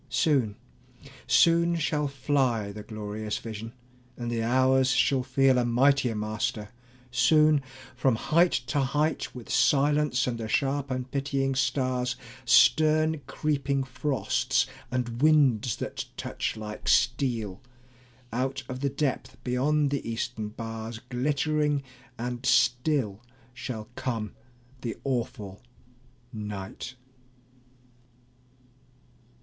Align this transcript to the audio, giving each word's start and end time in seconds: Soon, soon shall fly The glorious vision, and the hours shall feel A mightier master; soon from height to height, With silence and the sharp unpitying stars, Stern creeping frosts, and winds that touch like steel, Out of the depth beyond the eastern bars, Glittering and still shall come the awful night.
Soon, 0.09 0.55
soon 1.27 1.75
shall 1.75 2.07
fly 2.07 2.71
The 2.71 2.81
glorious 2.81 3.37
vision, 3.37 3.71
and 4.17 4.31
the 4.31 4.41
hours 4.41 4.89
shall 4.89 5.21
feel 5.21 5.59
A 5.59 5.63
mightier 5.63 6.15
master; 6.15 6.69
soon 7.11 7.61
from 7.95 8.15
height 8.15 8.51
to 8.51 8.79
height, 8.79 9.35
With 9.35 9.51
silence 9.51 10.25
and 10.25 10.39
the 10.39 10.47
sharp 10.47 10.89
unpitying 10.89 11.53
stars, 11.53 12.15
Stern 12.45 13.19
creeping 13.27 13.83
frosts, 13.83 14.65
and 14.89 15.21
winds 15.21 15.75
that 15.75 16.05
touch 16.17 16.57
like 16.57 16.87
steel, 16.87 17.61
Out 18.33 18.63
of 18.67 18.79
the 18.79 18.89
depth 18.89 19.37
beyond 19.43 19.91
the 19.91 20.09
eastern 20.09 20.47
bars, 20.49 20.99
Glittering 21.09 21.83
and 22.17 22.43
still 22.43 23.21
shall 23.53 23.87
come 23.95 24.31
the 24.81 24.97
awful 25.03 25.61
night. 26.33 26.95